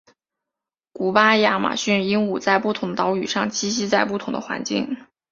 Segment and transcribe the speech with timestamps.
[0.91, 4.97] 古巴亚马逊鹦鹉在不同的岛屿上栖息在不同的环境。